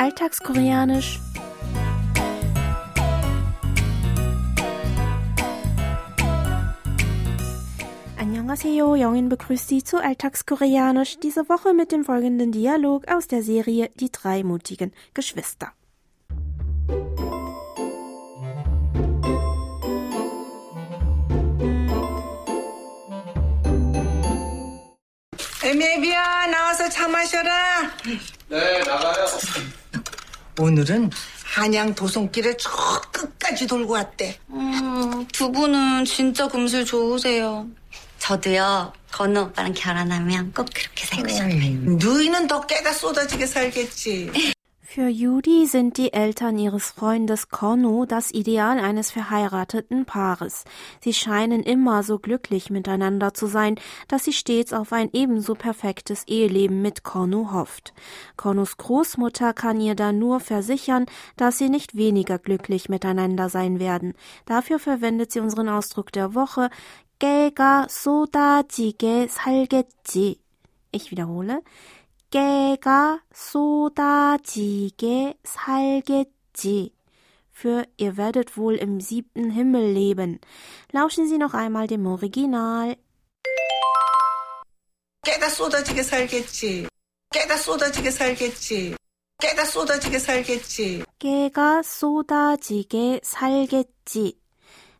[0.00, 1.20] Alltagskoreanisch.
[8.18, 13.90] Annyeonghaseyo, Jongin begrüßt Sie zu Alltagskoreanisch, diese Woche mit dem folgenden Dialog aus der Serie
[13.94, 15.72] Die drei mutigen Geschwister.
[25.66, 27.50] 에미비야 나와서 차 마셔라.
[28.48, 29.26] 네, 나가요.
[30.61, 31.09] 오늘은
[31.43, 32.69] 한양 도성길에 저
[33.11, 34.37] 끝까지 돌고 왔대.
[34.51, 37.67] 음, 두 분은 진짜 금슬 좋으세요.
[38.19, 41.97] 저도요, 건우 오빠랑 결혼하면 꼭 그렇게 살고 싶어요.
[41.97, 44.31] 너희는 더 깨가 쏟아지게 살겠지.
[44.90, 50.64] Für Judy sind die Eltern ihres Freundes Konno das Ideal eines verheirateten Paares.
[51.00, 53.74] Sie scheinen immer so glücklich miteinander zu sein,
[54.08, 57.94] dass sie stets auf ein ebenso perfektes Eheleben mit Konno hofft.
[58.36, 61.06] Konnos Großmutter kann ihr da nur versichern,
[61.36, 64.14] dass sie nicht weniger glücklich miteinander sein werden.
[64.46, 66.70] Dafür verwendet sie unseren Ausdruck der Woche,
[67.18, 70.38] 깨가 쏟아지게 살겠지.
[70.92, 71.62] Ich wiederhole.
[72.30, 76.92] 깨가 쏟아지게 살겠지.
[77.52, 80.40] Für ihr werdet wohl im siebten Himmel leben.
[80.92, 82.96] Lauschen Sie noch einmal dem Original.
[85.22, 86.86] 깨가 쏟아지게 살겠지.
[87.32, 88.94] 깨가 쏟아지게 살겠지.
[89.40, 91.04] 깨가 쏟아지게 살겠지.
[91.18, 94.38] 깨가 쏟아지게 살겠지.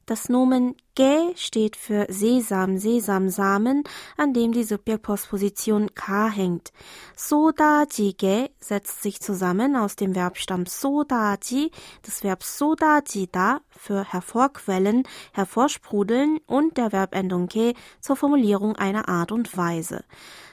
[0.08, 3.84] Das Nomen ge steht für Sesam, Sesamsamen,
[4.18, 6.74] an dem die Subjektpostposition k hängt.
[7.16, 11.72] Sodajige setzt sich zusammen aus dem Verbstamm sodaji,
[12.06, 19.56] des Verbs sodajida für hervorquellen, hervorsprudeln und der Verbendung ke zur Formulierung einer Art und
[19.56, 20.04] Weise.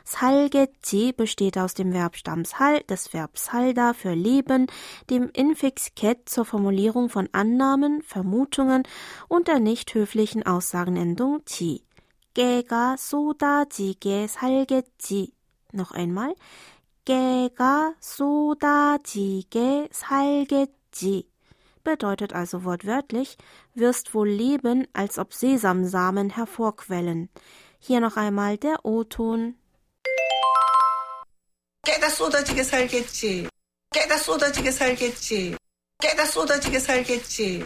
[0.08, 4.68] 살겠지 besteht aus dem Verbstamm sal, des Verbs salda für leben,
[5.10, 8.84] dem Infix ket zur Formulierung von Annahmen, Vermutungen
[9.28, 11.86] und der nicht höflichen Aussagenendung 지.
[12.34, 15.34] 깨가 쏟아지게 살겠지.
[15.74, 16.36] Noch einmal.
[17.06, 21.28] 깨가 쏟아지게 살겠지
[21.84, 23.38] bedeutet also wortwörtlich,
[23.76, 27.30] wirst wohl leben, als ob Sesamsamen hervorquellen.
[27.80, 29.56] Hier noch einmal der O-Ton.
[31.88, 33.48] 깨가 쏟아지게 살겠지.
[33.92, 35.58] 깨가 쏟아지게 살겠지.
[36.00, 37.66] 깨가 쏟아지게 살겠지.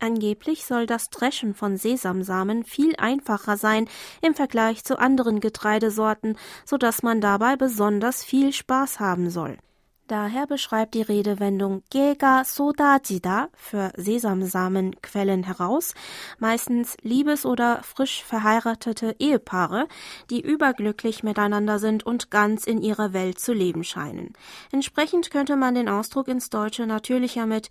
[0.00, 3.88] Angeblich soll das Dreschen von Sesamsamen viel einfacher sein
[4.20, 6.36] im Vergleich zu anderen Getreidesorten,
[6.66, 9.56] so dass man dabei besonders viel Spaß haben soll.
[10.09, 15.93] Daher beschreibt die Redewendung Gega Sodajida für Sesamsamenquellen heraus,
[16.39, 19.87] meistens liebes- oder frisch verheiratete Ehepaare,
[20.31, 24.33] die überglücklich miteinander sind und ganz in ihrer Welt zu leben scheinen.
[24.71, 27.69] Entsprechend könnte man den Ausdruck ins Deutsche natürlicher mit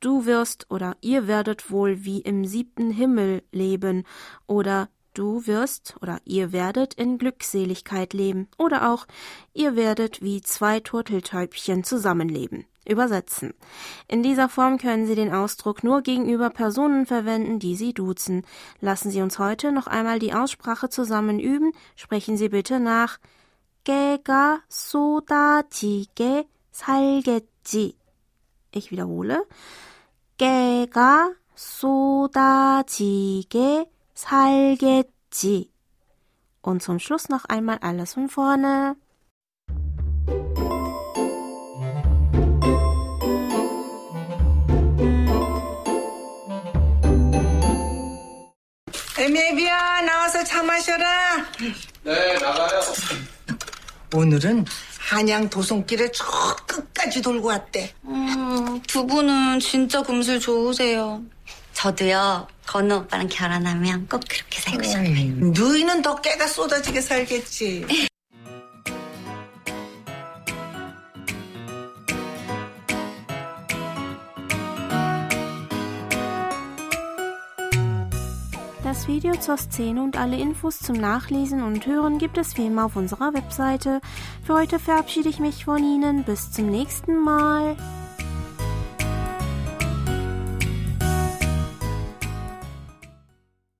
[0.00, 4.04] Du wirst oder ihr werdet wohl wie im siebten Himmel leben
[4.46, 9.07] oder Du wirst oder ihr werdet in Glückseligkeit leben oder auch
[9.53, 12.65] ihr werdet wie zwei Turteltäubchen zusammenleben.
[12.87, 13.53] Übersetzen.
[14.07, 18.45] In dieser Form können Sie den Ausdruck nur gegenüber Personen verwenden, die Sie duzen.
[18.81, 21.73] Lassen Sie uns heute noch einmal die Aussprache zusammen üben.
[21.95, 23.19] Sprechen Sie bitte nach.
[23.83, 27.95] 깨가 쏟아지게 살겠지.
[28.71, 29.45] Ich wiederhole.
[30.37, 32.79] 깨가 쏟아지게
[34.14, 35.70] 살겠지.
[36.62, 38.96] Und zum Schluss noch einmal alles von vorne.
[49.16, 51.46] 에미비야 나와서 차 마셔라.
[52.02, 52.80] 네, 나가요.
[54.12, 54.64] 오늘은
[54.98, 56.24] 한양 도성길에 저
[56.66, 57.94] 끝까지 돌고 왔대.
[58.04, 61.22] 음, 두 분은 진짜 금슬 좋으세요.
[61.83, 65.51] 저도요, 건우 오빠랑 결혼하면 꼭 그렇게 살고 싶어요.
[65.51, 68.09] 너희는 더 깨가 쏟아지게 살겠지.
[78.83, 82.85] Das Video zur Szene und alle Infos zum Nachlesen und Hören gibt es wie immer
[82.85, 84.01] auf unserer Webseite.
[84.43, 86.23] Für heute verabschiede ich mich von Ihnen.
[86.23, 87.77] Bis zum nächsten Mal.